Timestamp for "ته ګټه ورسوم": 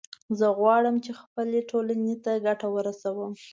2.23-3.31